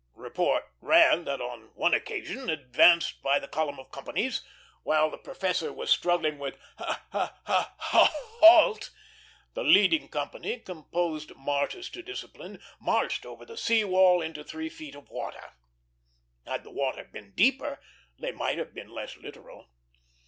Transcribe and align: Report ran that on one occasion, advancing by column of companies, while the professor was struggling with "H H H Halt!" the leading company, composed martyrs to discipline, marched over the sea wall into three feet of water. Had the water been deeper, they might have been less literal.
Report 0.15 0.63
ran 0.79 1.25
that 1.25 1.41
on 1.41 1.69
one 1.75 1.93
occasion, 1.93 2.49
advancing 2.49 3.19
by 3.21 3.39
column 3.45 3.79
of 3.79 3.91
companies, 3.91 4.43
while 4.81 5.11
the 5.11 5.17
professor 5.19 5.71
was 5.71 5.91
struggling 5.91 6.39
with 6.39 6.55
"H 6.79 6.97
H 7.13 7.29
H 7.47 7.67
Halt!" 7.77 8.89
the 9.53 9.63
leading 9.63 10.07
company, 10.07 10.57
composed 10.57 11.35
martyrs 11.35 11.87
to 11.91 12.01
discipline, 12.01 12.59
marched 12.79 13.27
over 13.27 13.45
the 13.45 13.57
sea 13.57 13.83
wall 13.83 14.23
into 14.23 14.43
three 14.43 14.69
feet 14.69 14.95
of 14.95 15.07
water. 15.11 15.53
Had 16.47 16.63
the 16.63 16.71
water 16.71 17.03
been 17.03 17.33
deeper, 17.35 17.79
they 18.17 18.31
might 18.31 18.57
have 18.57 18.73
been 18.73 18.89
less 18.89 19.15
literal. 19.17 19.69